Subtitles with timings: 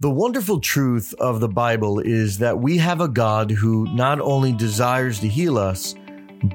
[0.00, 4.50] The wonderful truth of the Bible is that we have a God who not only
[4.50, 5.94] desires to heal us,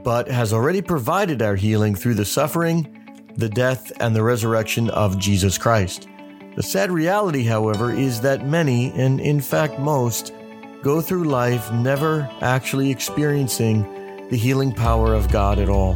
[0.04, 5.20] but has already provided our healing through the suffering, the death, and the resurrection of
[5.20, 6.08] Jesus Christ.
[6.56, 10.34] The sad reality, however, is that many, and in fact most,
[10.82, 13.84] go through life never actually experiencing
[14.32, 15.94] the healing power of God at all.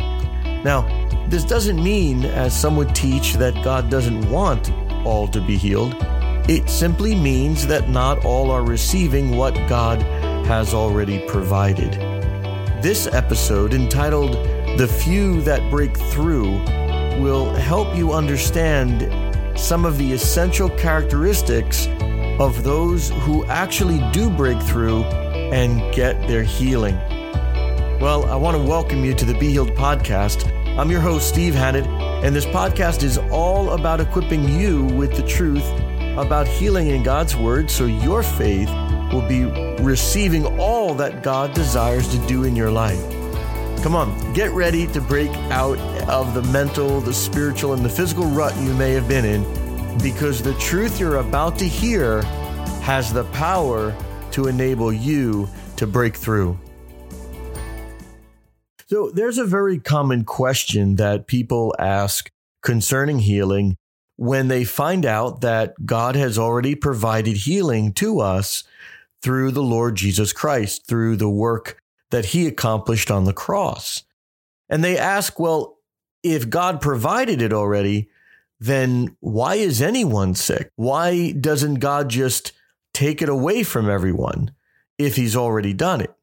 [0.64, 0.86] Now,
[1.30, 4.72] this doesn't mean, as some would teach, that God doesn't want
[5.04, 5.96] all to be healed.
[6.50, 10.02] It simply means that not all are receiving what God
[10.48, 11.94] has already provided.
[12.82, 14.34] This episode, entitled
[14.80, 16.50] The Few That Break Through,
[17.22, 19.14] will help you understand
[19.60, 21.88] some of the essential characteristics
[22.40, 26.96] of those who actually do break through and get their healing.
[28.02, 30.52] Well, I want to welcome you to the Be Healed podcast.
[30.80, 35.22] I'm your host, Steve Hannett, and this podcast is all about equipping you with the
[35.28, 35.64] truth
[36.20, 38.70] about healing in God's Word so your faith
[39.12, 39.46] will be
[39.82, 43.02] receiving all that God desires to do in your life.
[43.82, 48.26] Come on, get ready to break out of the mental, the spiritual, and the physical
[48.26, 49.44] rut you may have been in
[50.04, 52.22] because the truth you're about to hear
[52.82, 53.96] has the power
[54.32, 56.58] to enable you to break through.
[58.88, 62.30] So, there's a very common question that people ask
[62.64, 63.78] concerning healing
[64.20, 68.66] when they find out that God has already provided healing to us
[69.22, 74.04] through the Lord Jesus Christ, through the work that he accomplished on the cross.
[74.68, 75.78] And they ask, well,
[76.22, 78.10] if God provided it already,
[78.60, 80.70] then why is anyone sick?
[80.76, 82.52] Why doesn't God just
[82.94, 84.52] take it away from everyone
[84.98, 86.14] if he's already done it?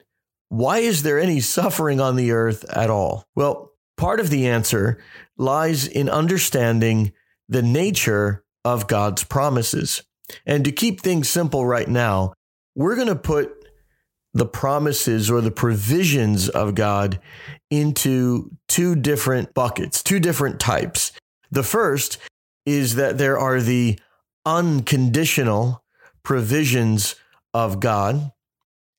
[0.51, 3.25] Why is there any suffering on the earth at all?
[3.35, 4.99] Well, part of the answer
[5.39, 7.15] lies in understanding
[7.49, 10.03] the nature of God's promises.
[10.45, 12.33] And to keep things simple right now,
[12.75, 13.53] we're going to put
[14.35, 17.21] the promises or the provisions of God
[17.71, 21.13] into two different buckets, two different types.
[21.51, 22.19] The first
[22.67, 23.99] is that there are the
[24.45, 25.83] unconditional
[26.23, 27.15] provisions
[27.55, 28.33] of God,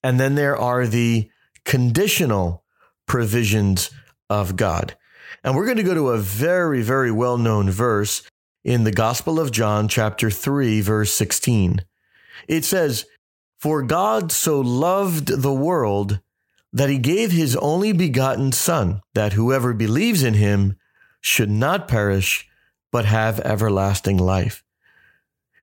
[0.02, 1.30] and then there are the
[1.66, 2.64] conditional
[3.06, 3.92] provisions
[4.30, 4.98] of God.
[5.44, 8.24] And we're going to go to a very, very well known verse
[8.68, 11.86] in the Gospel of John, chapter 3, verse 16.
[12.50, 13.06] It says,
[13.58, 16.20] For God so loved the world
[16.74, 20.76] that he gave his only begotten Son, that whoever believes in him
[21.22, 22.50] should not perish,
[22.92, 24.66] but have everlasting life.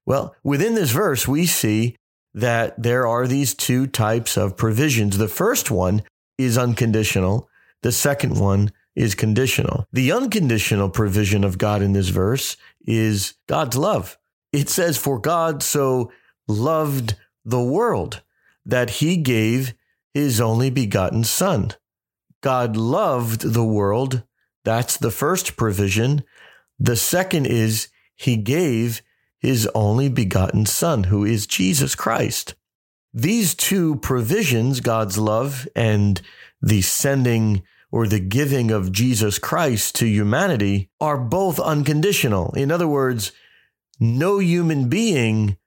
[0.06, 1.96] Well, within this verse, we see
[2.32, 5.18] that there are these two types of provisions.
[5.18, 6.04] The first one
[6.38, 7.50] is unconditional.
[7.82, 9.86] The second one is conditional.
[9.92, 12.56] The unconditional provision of God in this verse
[12.86, 14.18] is God's love.
[14.52, 16.12] It says, For God so
[16.46, 18.22] loved the world
[18.64, 19.74] that he gave
[20.12, 21.72] his only begotten Son.
[22.40, 24.22] God loved the world.
[24.64, 26.24] That's the first provision.
[26.78, 29.02] The second is he gave
[29.38, 32.54] his only begotten Son, who is Jesus Christ.
[33.12, 36.20] These two provisions, God's love and
[36.62, 37.62] the sending
[37.94, 42.50] or the giving of Jesus Christ to humanity are both unconditional.
[42.54, 43.30] In other words,
[44.00, 45.58] no human being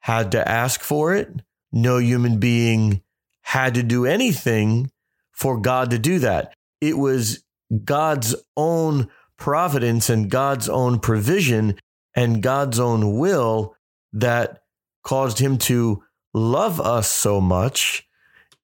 [0.00, 1.30] had to ask for it.
[1.70, 3.02] No human being
[3.42, 4.90] had to do anything
[5.30, 6.54] for God to do that.
[6.80, 7.44] It was
[7.84, 11.78] God's own providence and God's own provision
[12.16, 13.76] and God's own will
[14.12, 14.64] that
[15.04, 16.02] caused him to
[16.34, 18.08] love us so much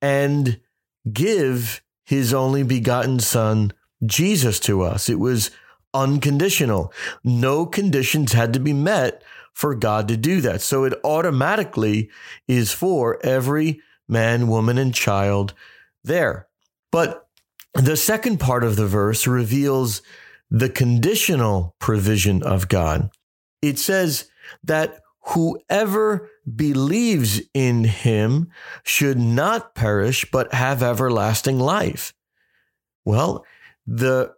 [0.01, 0.59] and
[1.13, 3.73] give his only begotten son,
[4.05, 5.09] Jesus, to us.
[5.09, 5.51] It was
[5.95, 6.93] unconditional.
[7.23, 10.63] No conditions had to be met for God to do that.
[10.63, 12.11] So it automatically
[12.49, 15.55] is for every man, woman, and child
[16.03, 16.49] there.
[16.91, 17.29] But
[17.75, 20.03] the second part of the verse reveals
[20.51, 23.11] the conditional provision of God.
[23.63, 24.29] It says
[24.65, 28.51] that whoever believes in him
[28.83, 32.13] should not perish, but have everlasting life.
[33.05, 33.45] Well,
[33.87, 34.35] the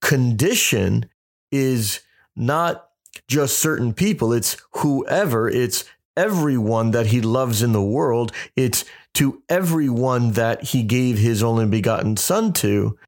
[0.00, 1.08] condition
[1.50, 2.00] is
[2.36, 2.88] not
[3.28, 5.84] just certain people, it's whoever, it's
[6.16, 8.32] everyone that he loves in the world.
[8.56, 8.84] It's
[9.14, 12.98] to everyone that he gave his only begotten son to,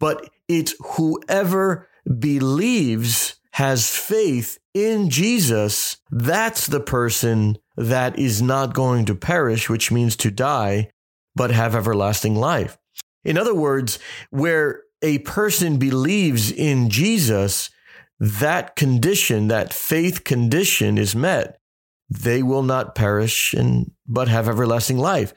[0.00, 1.88] but it's whoever
[2.18, 9.90] believes has faith in Jesus, that's the person that is not going to perish, which
[9.92, 10.90] means to die,
[11.34, 12.78] but have everlasting life.
[13.24, 13.98] In other words,
[14.30, 17.70] where a person believes in Jesus,
[18.18, 21.58] that condition, that faith condition is met.
[22.20, 25.32] they will not perish and but have everlasting life.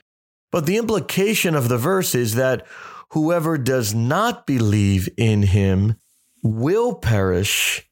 [0.51, 2.65] But the implication of the verse is that
[3.11, 5.95] whoever does not believe in him
[6.43, 7.84] will perish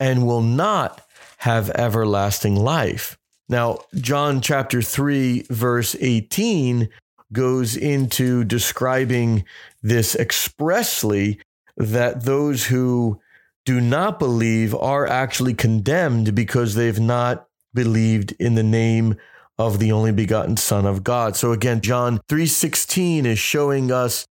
[0.00, 1.00] and will not
[1.38, 3.16] have everlasting life.
[3.48, 6.88] Now, John chapter 3, verse 18
[7.32, 9.44] goes into describing
[9.82, 11.40] this expressly
[11.76, 13.20] that those who
[13.64, 19.16] do not believe are actually condemned because they've not believed in the name
[19.58, 21.36] of the only begotten son of God.
[21.36, 24.26] So again, John 3:16 is showing us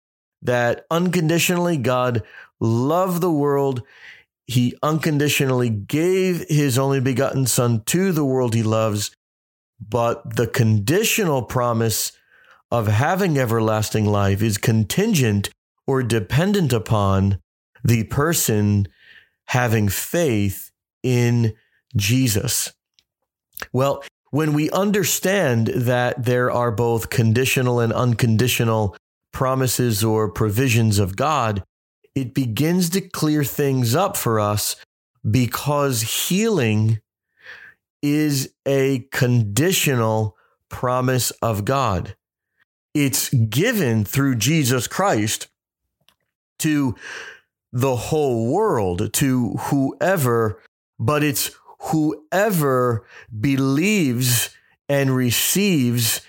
[0.43, 2.23] that unconditionally God
[2.61, 3.83] loved the world.
[4.47, 9.11] He unconditionally gave his only begotten son to the world he loves,
[9.81, 12.13] but the conditional promise
[12.71, 15.51] of having everlasting life is contingent
[15.87, 17.39] or dependent upon
[17.83, 18.89] the person
[19.47, 20.71] having faith
[21.03, 21.55] in
[21.97, 22.73] Jesus.
[23.73, 28.97] Well, when we understand that there are both conditional and unconditional
[29.33, 31.63] promises or provisions of God,
[32.15, 34.77] it begins to clear things up for us
[35.29, 37.01] because healing
[38.03, 40.37] is a conditional
[40.69, 42.15] promise of God.
[42.95, 45.49] It's given through Jesus Christ
[46.61, 46.95] to
[47.73, 50.61] the whole world, to whoever,
[50.99, 51.51] but it's
[51.91, 53.05] whoever
[53.41, 54.55] believes
[54.89, 56.21] and receives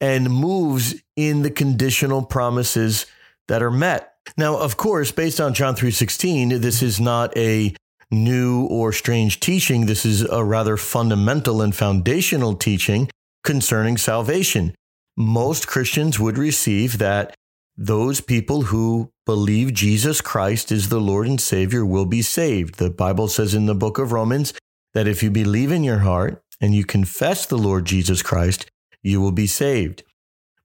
[0.00, 3.06] and moves in the conditional promises
[3.48, 4.11] that are met.
[4.36, 7.74] Now, of course, based on John 3:16, this is not a
[8.10, 9.86] new or strange teaching.
[9.86, 13.08] This is a rather fundamental and foundational teaching
[13.42, 14.74] concerning salvation.
[15.16, 17.34] Most Christians would receive that
[17.76, 22.76] those people who believe Jesus Christ is the Lord and Savior will be saved.
[22.76, 24.52] The Bible says in the book of Romans
[24.94, 28.66] that if you believe in your heart and you confess the Lord Jesus Christ,
[29.02, 30.04] you will be saved.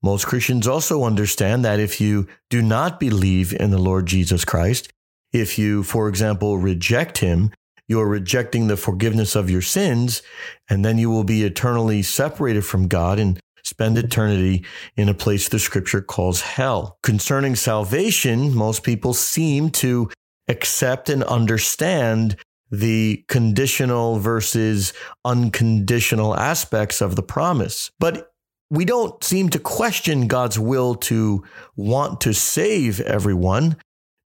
[0.04, 4.92] Most Christians also understand that if you do not believe in the Lord Jesus Christ,
[5.34, 7.52] if you, for example, reject him,
[7.88, 10.22] you are rejecting the forgiveness of your sins,
[10.70, 14.66] and then you will be eternally separated from God and spend eternity
[14.96, 16.98] in a place the scripture calls hell.
[17.04, 20.10] Concerning salvation, most people seem to
[20.48, 22.38] accept and understand
[22.72, 24.94] the conditional versus
[25.26, 27.92] unconditional aspects of the promise.
[28.00, 28.32] But
[28.70, 31.44] we don't seem to question God's will to
[31.76, 33.78] want to save everyone.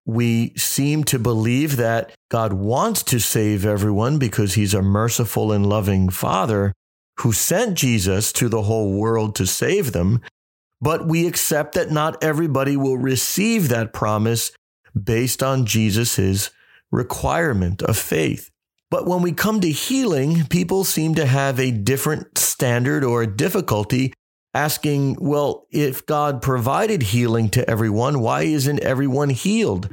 [0.06, 5.68] We seem to believe that God wants to save everyone because he's a merciful and
[5.68, 6.74] loving father
[7.20, 10.22] who sent Jesus to the whole world to save them.
[10.80, 14.52] But we accept that not everybody will receive that promise
[15.02, 16.50] based on Jesus'
[16.92, 18.50] requirement of faith.
[18.90, 24.14] But when we come to healing, people seem to have a different standard or difficulty
[24.54, 29.90] asking, well, if God provided healing to everyone, why isn't everyone healed?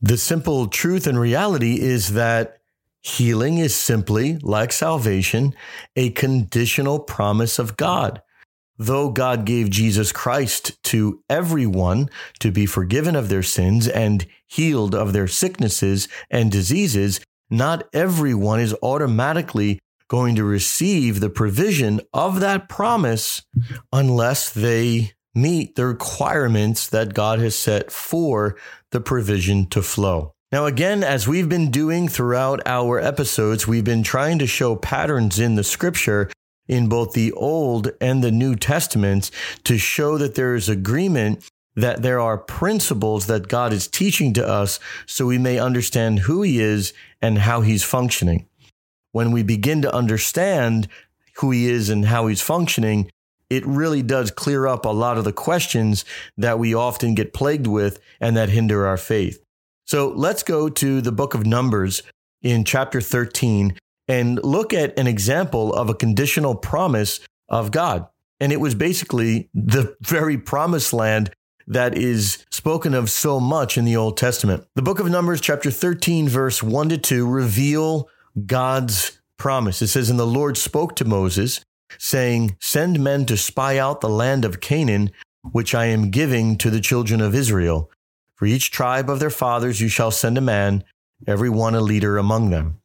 [0.00, 2.60] The simple truth and reality is that
[3.00, 5.54] healing is simply, like salvation,
[5.96, 8.22] a conditional promise of God.
[8.78, 14.94] Though God gave Jesus Christ to everyone to be forgiven of their sins and healed
[14.94, 17.20] of their sicknesses and diseases,
[17.50, 23.42] not everyone is automatically going to receive the provision of that promise
[23.92, 28.56] unless they meet the requirements that God has set for
[28.90, 30.32] the provision to flow.
[30.50, 35.38] Now, again, as we've been doing throughout our episodes, we've been trying to show patterns
[35.38, 36.30] in the scripture
[36.66, 39.30] in both the Old and the New Testaments
[39.64, 44.46] to show that there is agreement that there are principles that God is teaching to
[44.46, 46.92] us so we may understand who He is
[47.22, 48.47] and how He's functioning.
[49.18, 50.86] When we begin to understand
[51.38, 53.10] who He is and how He's functioning,
[53.50, 56.04] it really does clear up a lot of the questions
[56.36, 59.42] that we often get plagued with and that hinder our faith.
[59.86, 62.04] So let's go to the book of Numbers
[62.42, 68.06] in chapter 13 and look at an example of a conditional promise of God.
[68.38, 71.32] And it was basically the very promised land
[71.66, 74.64] that is spoken of so much in the Old Testament.
[74.76, 78.08] The book of Numbers, chapter 13, verse 1 to 2, reveal
[78.46, 79.80] God's promise.
[79.82, 81.60] It says, And the Lord spoke to Moses,
[81.98, 85.10] saying, Send men to spy out the land of Canaan,
[85.52, 87.90] which I am giving to the children of Israel.
[88.34, 90.84] For each tribe of their fathers you shall send a man,
[91.26, 92.80] every one a leader among them.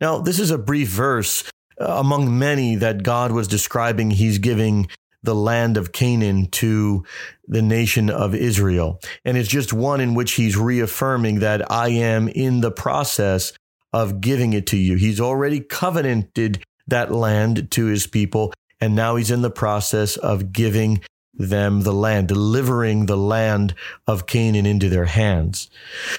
[0.00, 1.44] Now, this is a brief verse
[1.80, 4.10] uh, among many that God was describing.
[4.10, 4.88] He's giving
[5.22, 7.04] the land of Canaan to
[7.48, 9.00] the nation of Israel.
[9.24, 13.52] And it's just one in which he's reaffirming that I am in the process
[13.94, 14.96] of giving it to you.
[14.96, 18.52] He's already covenanted that land to his people.
[18.80, 21.00] And now he's in the process of giving
[21.32, 23.72] them the land, delivering the land
[24.08, 25.70] of Canaan into their hands.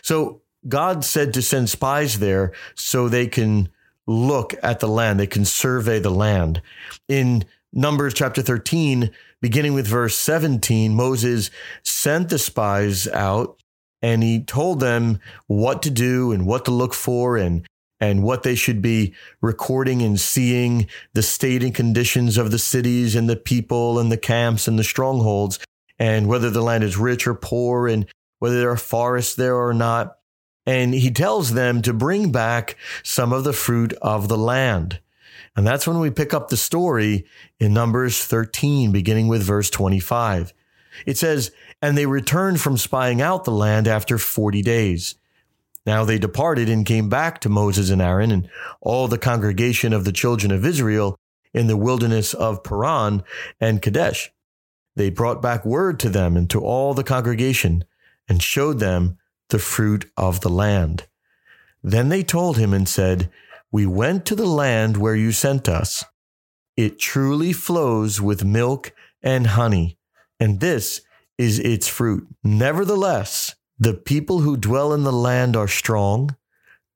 [0.02, 3.68] So God said to send spies there so they can
[4.08, 6.62] look at the land, they can survey the land.
[7.10, 11.52] In Numbers chapter 13, beginning with verse 17, Moses
[11.84, 13.62] sent the spies out
[14.06, 17.66] and he told them what to do and what to look for and
[18.00, 23.16] and what they should be recording and seeing the state and conditions of the cities
[23.16, 25.58] and the people and the camps and the strongholds
[25.98, 28.06] and whether the land is rich or poor and
[28.38, 30.18] whether there are forests there or not
[30.68, 35.00] and he tells them to bring back some of the fruit of the land.
[35.56, 37.26] And that's when we pick up the story
[37.60, 40.54] in Numbers 13, beginning with verse 25.
[41.06, 41.52] It says,
[41.86, 45.14] And they returned from spying out the land after 40 days.
[45.86, 48.50] Now they departed and came back to Moses and Aaron and
[48.82, 51.20] all the congregation of the children of Israel
[51.54, 53.24] in the wilderness of Paran
[53.62, 54.32] and Kadesh.
[54.96, 57.86] They brought back word to them and to all the congregation
[58.28, 61.06] and showed them the fruit of the land.
[61.84, 63.30] Then they told him and said,
[63.72, 66.04] We went to the land where you sent us.
[66.76, 70.00] It truly flows with milk and honey,
[70.40, 71.02] and this
[71.38, 72.28] is its fruit.
[72.44, 76.36] Nevertheless, the people who dwell in the land are strong,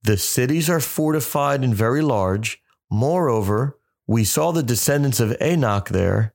[0.03, 2.61] the cities are fortified and very large.
[2.89, 3.77] Moreover,
[4.07, 6.33] we saw the descendants of Anak there.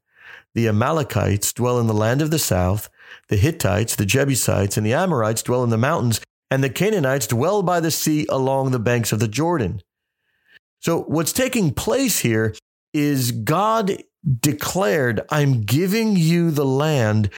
[0.54, 2.88] The Amalekites dwell in the land of the south,
[3.28, 6.20] the Hittites, the Jebusites, and the Amorites dwell in the mountains,
[6.50, 9.82] and the Canaanites dwell by the sea along the banks of the Jordan.
[10.78, 12.54] So, what's taking place here
[12.92, 14.04] is God
[14.40, 17.30] declared, I'm giving you the land.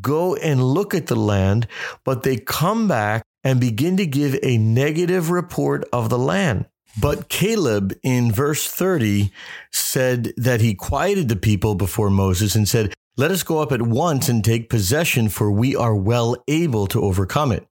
[0.00, 1.66] Go and look at the land.
[2.04, 6.66] But they come back and begin to give a negative report of the land.
[7.00, 9.30] But Caleb in verse 30
[9.70, 13.82] said that he quieted the people before Moses and said, let us go up at
[13.82, 17.66] once and take possession, for we are well able to overcome it.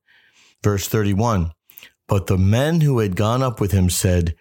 [0.64, 1.52] Verse 31
[2.08, 4.36] But the men who had gone up with him said,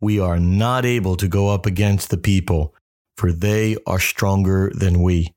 [0.00, 2.74] We are not able to go up against the people,
[3.16, 5.32] for they are stronger than we.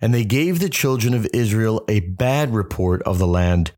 [0.00, 3.72] And they gave the children of Israel a bad report of the land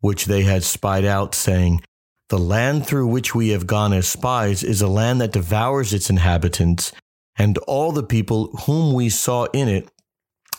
[0.00, 1.82] which they had spied out, saying,
[2.28, 6.10] The land through which we have gone as spies is a land that devours its
[6.10, 6.92] inhabitants,
[7.36, 9.90] and all the people whom we saw in it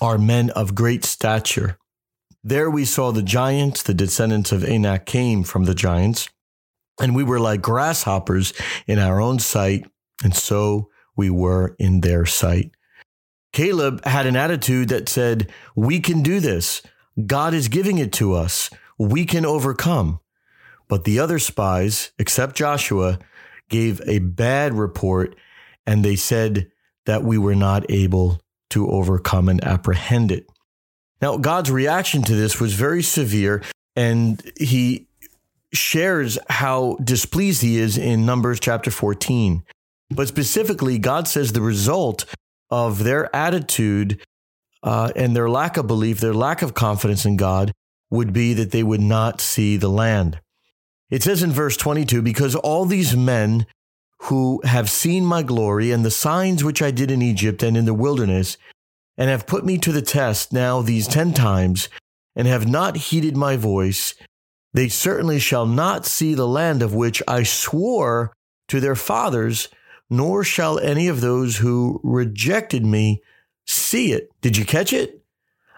[0.01, 1.77] are men of great stature.
[2.43, 6.29] There we saw the giants, the descendants of Anak came from the giants,
[7.01, 8.53] and we were like grasshoppers
[8.87, 9.85] in our own sight,
[10.23, 12.71] and so we were in their sight.
[13.51, 16.81] Caleb had an attitude that said, We can do this.
[17.25, 18.69] God is giving it to us.
[18.97, 20.19] We can overcome.
[20.87, 23.19] But the other spies, except Joshua,
[23.69, 25.35] gave a bad report
[25.85, 26.71] and they said
[27.05, 28.39] that we were not able
[28.71, 30.47] to overcome and apprehend it.
[31.21, 33.63] Now, God's reaction to this was very severe,
[33.95, 35.07] and he
[35.73, 39.63] shares how displeased he is in Numbers chapter 14.
[40.11, 42.25] But specifically, God says the result
[42.69, 44.21] of their attitude
[44.83, 47.73] uh, and their lack of belief, their lack of confidence in God,
[48.09, 50.39] would be that they would not see the land.
[51.09, 53.65] It says in verse 22 because all these men
[54.23, 57.85] who have seen my glory and the signs which I did in Egypt and in
[57.85, 58.57] the wilderness,
[59.17, 61.89] and have put me to the test now these ten times,
[62.35, 64.13] and have not heeded my voice,
[64.73, 68.33] they certainly shall not see the land of which I swore
[68.67, 69.69] to their fathers,
[70.09, 73.21] nor shall any of those who rejected me
[73.65, 74.29] see it.
[74.41, 75.23] Did you catch it?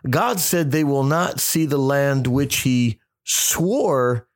[0.09, 4.27] God said they will not see the land which he swore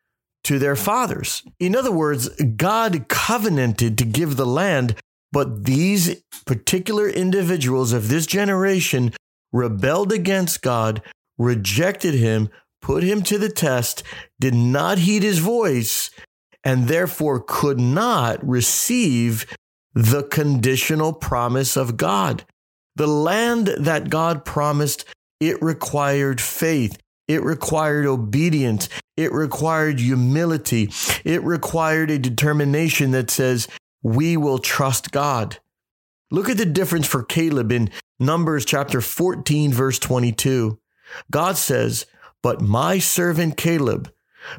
[0.43, 1.43] to their fathers.
[1.59, 4.95] In other words, God covenanted to give the land,
[5.31, 9.11] but these particular individuals of this generation
[9.51, 11.01] rebelled against God,
[11.37, 12.49] rejected him,
[12.81, 14.03] put him to the test,
[14.39, 16.11] did not heed his voice,
[16.63, 19.47] and therefore could not receive
[19.95, 22.45] the conditional promise of God.
[22.97, 25.05] The land that God promised,
[25.39, 26.97] it required faith.
[27.27, 28.87] It required obedience.
[29.17, 30.91] It required humility.
[31.23, 33.67] It required a determination that says,
[34.03, 35.57] we will trust God.
[36.29, 40.77] Look at the difference for Caleb in Numbers chapter 14, verse 22.
[41.31, 42.05] God says,
[42.43, 44.11] But my servant Caleb,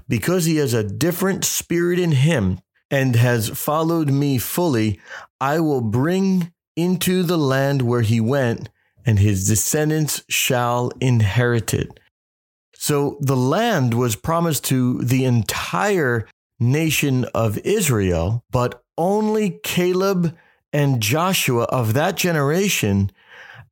[0.08, 5.00] because he has a different spirit in him and has followed me fully,
[5.40, 8.68] I will bring into the land where he went,
[9.04, 11.98] and his descendants shall inherit it.
[12.74, 16.28] So the land was promised to the entire
[16.60, 20.36] nation of Israel, but only Caleb
[20.72, 23.10] and Joshua of that generation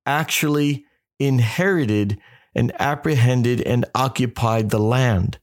[0.07, 0.85] actually
[1.19, 2.19] inherited
[2.55, 5.39] and apprehended and occupied the land.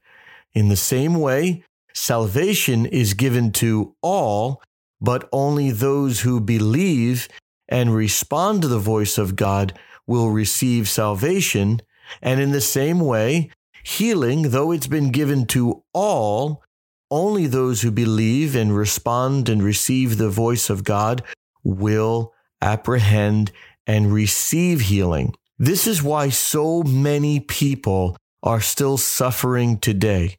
[0.53, 1.63] In the same way,
[1.93, 4.62] salvation is given to all,
[5.00, 7.27] but only those who believe
[7.67, 9.74] and respond to the voice of God
[10.05, 11.81] will receive salvation.
[12.21, 13.50] And in the same way,
[13.83, 16.63] healing, though it's been given to all,
[17.10, 21.24] only those who believe and respond and receive the voice of God
[21.63, 23.51] will apprehend
[23.86, 25.33] and receive healing.
[25.57, 30.38] This is why so many people are still suffering today.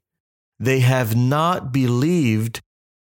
[0.63, 2.61] They have not believed,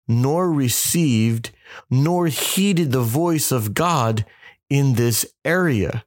[0.07, 1.51] nor received,
[1.91, 4.25] nor heeded the voice of God
[4.71, 6.05] in this area.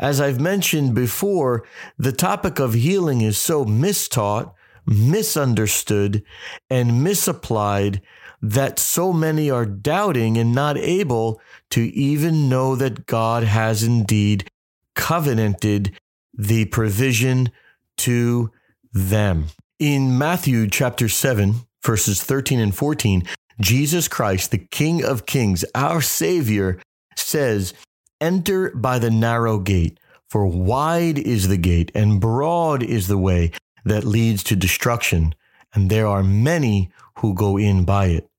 [0.00, 1.64] As I've mentioned before,
[1.96, 4.52] the topic of healing is so mistaught,
[4.84, 6.24] misunderstood,
[6.68, 8.02] and misapplied
[8.42, 14.50] that so many are doubting and not able to even know that God has indeed
[14.96, 15.96] covenanted
[16.34, 17.52] the provision
[17.98, 18.50] to
[18.92, 19.46] them.
[19.78, 23.24] In Matthew chapter 7, verses 13 and 14,
[23.60, 26.80] Jesus Christ, the King of Kings, our Savior,
[27.14, 27.74] says,
[28.18, 33.52] Enter by the narrow gate, for wide is the gate and broad is the way
[33.84, 35.34] that leads to destruction,
[35.74, 38.30] and there are many who go in by it.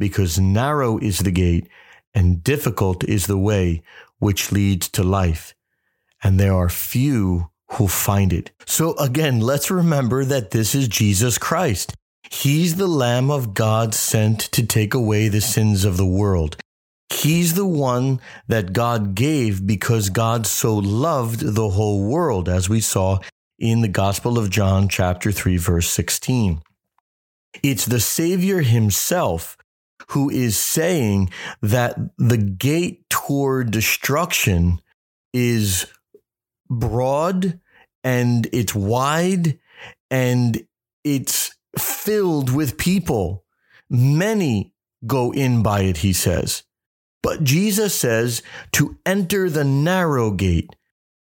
[0.00, 1.68] Because narrow is the gate
[2.12, 3.84] and difficult is the way
[4.18, 5.54] which leads to life,
[6.24, 8.50] and there are few who find it.
[8.66, 11.94] So again, let's remember that this is Jesus Christ.
[12.30, 16.56] He's the Lamb of God sent to take away the sins of the world.
[17.10, 22.80] He's the one that God gave because God so loved the whole world, as we
[22.80, 23.18] saw
[23.58, 26.62] in the Gospel of John, chapter 3, verse 16.
[27.62, 29.58] It's the Savior himself
[30.08, 34.80] who is saying that the gate toward destruction
[35.32, 35.86] is
[36.68, 37.60] broad
[38.04, 39.58] and it's wide
[40.10, 40.66] and
[41.04, 43.44] it's filled with people.
[43.88, 44.74] Many
[45.06, 46.64] go in by it, he says.
[47.22, 50.74] But Jesus says to enter the narrow gate.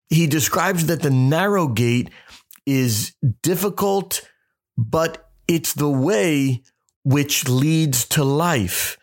[0.09, 2.09] He describes that the narrow gate
[2.65, 4.27] is difficult,
[4.77, 6.63] but it's the way
[7.03, 8.97] which leads to life.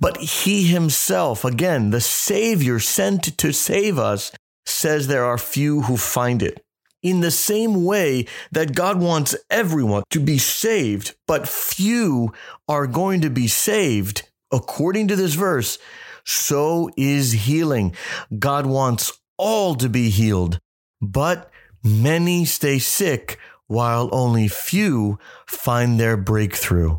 [0.00, 4.32] But he himself, again, the Savior sent to save us,
[4.66, 6.64] says there are few who find it.
[7.02, 12.32] In the same way that God wants everyone to be saved, but few
[12.68, 15.78] are going to be saved, according to this verse,
[16.24, 17.94] so is healing.
[18.38, 20.58] God wants all to be healed,
[21.00, 21.50] but
[21.84, 26.98] many stay sick while only few find their breakthrough.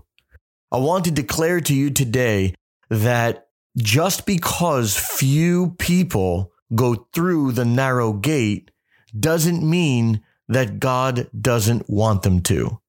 [0.72, 2.54] I want to declare to you today
[2.90, 8.72] that just because few people go through the narrow gate
[9.18, 12.80] doesn't mean that God doesn't want them to.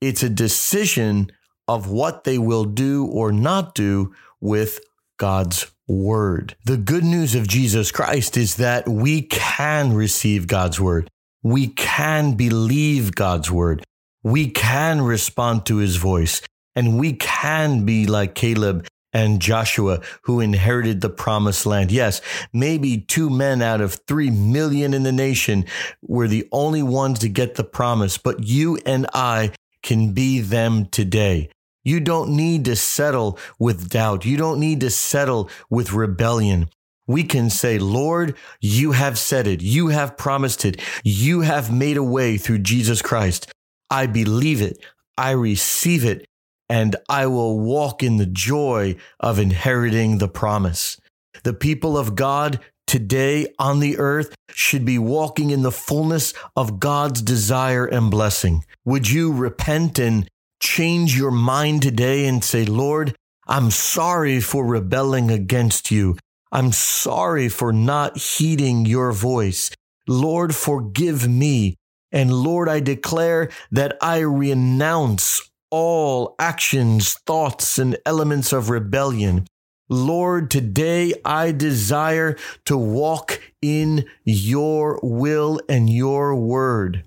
[0.00, 1.30] It's a decision
[1.66, 4.80] of what they will do or not do with
[5.18, 6.56] God's word.
[6.64, 11.10] The good news of Jesus Christ is that we can receive God's word.
[11.42, 13.84] We can believe God's word.
[14.22, 16.42] We can respond to his voice
[16.76, 21.90] and we can be like Caleb and Joshua who inherited the promised land.
[21.90, 22.20] Yes,
[22.52, 25.64] maybe two men out of three million in the nation
[26.02, 30.86] were the only ones to get the promise, but you and I can be them
[30.86, 31.50] today.
[31.82, 34.24] You don't need to settle with doubt.
[34.26, 36.68] You don't need to settle with rebellion.
[37.06, 39.62] We can say, Lord, you have said it.
[39.62, 40.80] You have promised it.
[41.02, 43.50] You have made a way through Jesus Christ.
[43.90, 44.78] I believe it.
[45.18, 46.26] I receive it.
[46.70, 51.00] And I will walk in the joy of inheriting the promise.
[51.42, 56.78] The people of God today on the earth should be walking in the fullness of
[56.78, 58.64] God's desire and blessing.
[58.84, 60.28] Would you repent and
[60.60, 63.16] change your mind today and say, Lord,
[63.48, 66.18] I'm sorry for rebelling against you.
[66.52, 69.72] I'm sorry for not heeding your voice.
[70.06, 71.74] Lord, forgive me.
[72.12, 79.46] And Lord, I declare that I renounce all actions, thoughts, and elements of rebellion.
[79.88, 87.04] Lord, today I desire to walk in your will and your word.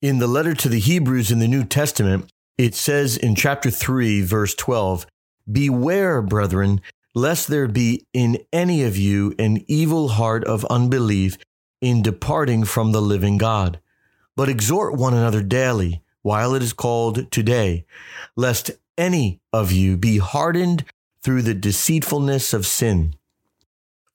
[0.00, 4.22] In the letter to the Hebrews in the New Testament, it says in chapter 3,
[4.22, 5.06] verse 12,
[5.50, 6.80] Beware, brethren,
[7.14, 11.38] lest there be in any of you an evil heart of unbelief
[11.80, 13.80] in departing from the living God.
[14.36, 17.86] But exhort one another daily, while it is called today,
[18.34, 20.84] lest any of you be hardened
[21.22, 23.14] through the deceitfulness of sin.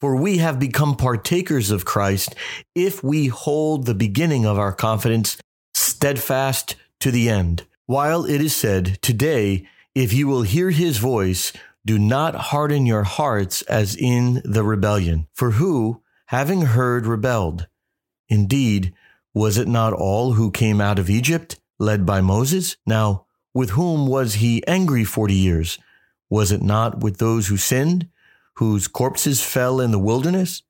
[0.01, 2.35] For we have become partakers of Christ
[2.75, 5.37] if we hold the beginning of our confidence
[5.73, 7.65] steadfast to the end.
[7.85, 11.53] While it is said, Today, if you will hear his voice,
[11.85, 15.27] do not harden your hearts as in the rebellion.
[15.33, 17.67] For who, having heard, rebelled?
[18.27, 18.93] Indeed,
[19.33, 22.77] was it not all who came out of Egypt, led by Moses?
[22.85, 25.77] Now, with whom was he angry forty years?
[26.29, 28.07] Was it not with those who sinned,
[28.55, 30.63] whose corpses fell in the wilderness?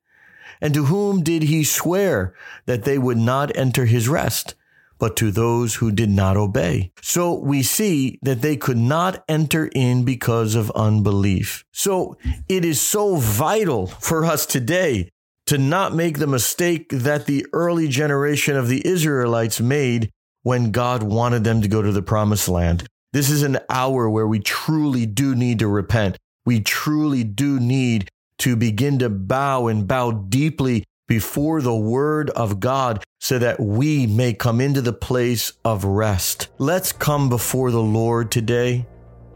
[0.60, 2.34] And to whom did he swear
[2.66, 4.54] that they would not enter his rest?
[5.02, 6.92] but to those who did not obey.
[7.02, 11.64] So we see that they could not enter in because of unbelief.
[11.72, 12.16] So
[12.48, 15.10] it is so vital for us today
[15.46, 21.02] to not make the mistake that the early generation of the Israelites made when God
[21.02, 22.86] wanted them to go to the promised land.
[23.12, 26.16] This is an hour where we truly do need to repent.
[26.44, 32.58] We truly do need to begin to bow and bow deeply before the word of
[32.58, 36.48] God so that we may come into the place of rest.
[36.58, 38.86] Let's come before the Lord today.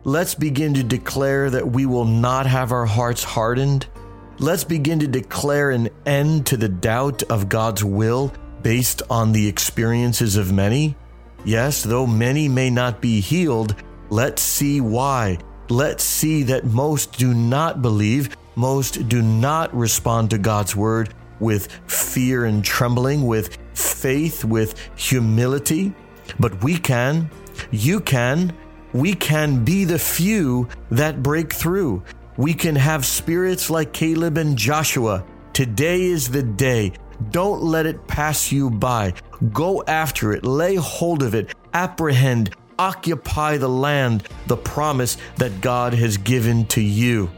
[0.02, 3.86] Let's begin to declare that we will not have our hearts hardened.
[4.38, 8.32] Let's begin to declare an end to the doubt of God's will
[8.66, 10.96] based on the experiences of many.
[11.44, 13.76] Yes, though many may not be healed,
[14.10, 15.38] let's see why.
[15.68, 21.68] Let's see that most do not believe, most do not respond to God's word, with
[21.86, 25.94] fear and trembling, with faith, with humility.
[26.40, 27.30] But we can,
[27.70, 28.52] you can,
[28.92, 32.02] we can be the few that break through.
[32.36, 35.24] We can have spirits like Caleb and Joshua.
[35.52, 36.94] Today is the day.
[37.30, 39.14] Don't let it pass you by.
[39.52, 45.94] Go after it, lay hold of it, apprehend, occupy the land, the promise that God
[45.94, 47.30] has given to you.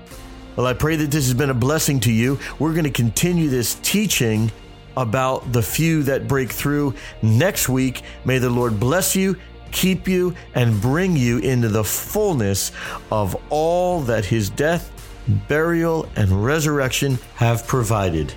[0.57, 2.39] Well, I pray that this has been a blessing to you.
[2.59, 4.51] We're going to continue this teaching
[4.97, 8.03] about the few that break through next week.
[8.25, 9.37] May the Lord bless you,
[9.71, 12.73] keep you, and bring you into the fullness
[13.13, 14.91] of all that his death,
[15.47, 18.35] burial, and resurrection have provided.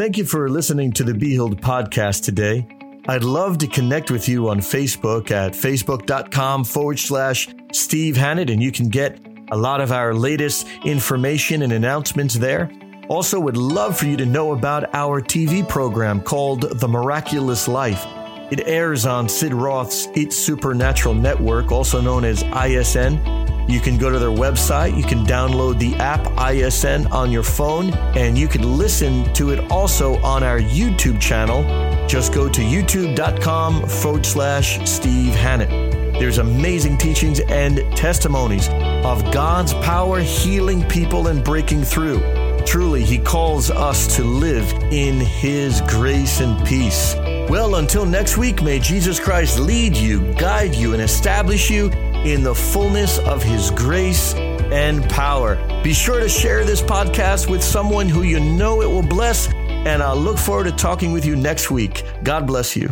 [0.00, 2.66] Thank you for listening to the Be Healed podcast today.
[3.06, 8.62] I'd love to connect with you on Facebook at facebook.com forward slash Steve Hannett, and
[8.62, 9.18] you can get
[9.52, 12.72] a lot of our latest information and announcements there.
[13.10, 18.06] Also, would love for you to know about our TV program called The Miraculous Life.
[18.50, 23.39] It airs on Sid Roth's It's Supernatural Network, also known as ISN.
[23.70, 27.94] You can go to their website, you can download the app ISN on your phone,
[28.16, 31.62] and you can listen to it also on our YouTube channel.
[32.08, 35.68] Just go to youtube.com forward slash Steve Hannett.
[36.14, 38.68] There's amazing teachings and testimonies
[39.04, 42.20] of God's power healing people and breaking through.
[42.66, 47.14] Truly, He calls us to live in His grace and peace.
[47.48, 51.90] Well, until next week, may Jesus Christ lead you, guide you, and establish you
[52.24, 55.56] in the fullness of His grace and power.
[55.82, 60.02] Be sure to share this podcast with someone who you know it will bless, and
[60.02, 62.04] I'll look forward to talking with you next week.
[62.22, 62.90] God bless you.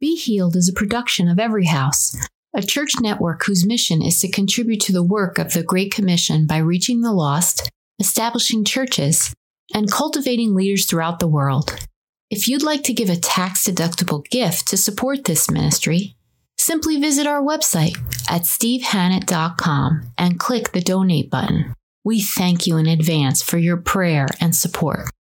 [0.00, 2.16] Be Healed is a production of Every House,
[2.54, 6.46] a church network whose mission is to contribute to the work of the Great Commission
[6.46, 9.32] by reaching the lost, establishing churches,
[9.72, 11.86] and cultivating leaders throughout the world.
[12.36, 16.16] If you'd like to give a tax deductible gift to support this ministry,
[16.56, 17.96] simply visit our website
[18.28, 21.72] at stevehannett.com and click the donate button.
[22.02, 25.13] We thank you in advance for your prayer and support.